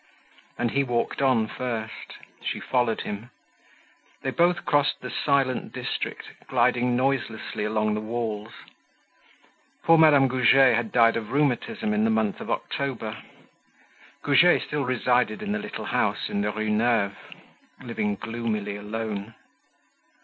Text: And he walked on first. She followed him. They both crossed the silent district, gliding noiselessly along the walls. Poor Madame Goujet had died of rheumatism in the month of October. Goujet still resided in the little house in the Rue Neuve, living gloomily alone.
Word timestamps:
And 0.57 0.71
he 0.71 0.83
walked 0.83 1.21
on 1.21 1.47
first. 1.47 2.15
She 2.43 2.59
followed 2.59 3.01
him. 3.01 3.29
They 4.23 4.31
both 4.31 4.65
crossed 4.65 5.01
the 5.01 5.11
silent 5.11 5.73
district, 5.73 6.27
gliding 6.47 6.95
noiselessly 6.95 7.63
along 7.65 7.93
the 7.93 8.01
walls. 8.01 8.51
Poor 9.83 9.99
Madame 9.99 10.27
Goujet 10.27 10.75
had 10.75 10.91
died 10.91 11.17
of 11.17 11.31
rheumatism 11.31 11.93
in 11.93 12.03
the 12.03 12.09
month 12.09 12.41
of 12.41 12.49
October. 12.49 13.15
Goujet 14.23 14.63
still 14.63 14.85
resided 14.85 15.43
in 15.43 15.51
the 15.51 15.59
little 15.59 15.85
house 15.85 16.29
in 16.29 16.41
the 16.41 16.51
Rue 16.51 16.71
Neuve, 16.71 17.17
living 17.83 18.15
gloomily 18.15 18.77
alone. 18.77 19.35